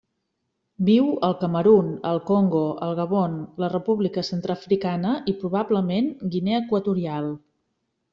[0.85, 7.29] Viu al Camerun, el Congo, el Gabon, la República Centreafricana i, probablement, Guinea Equatorial.